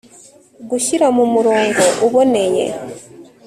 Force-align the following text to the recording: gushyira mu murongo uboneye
gushyira 0.69 1.05
mu 1.15 1.25
murongo 1.33 1.83
uboneye 2.05 2.65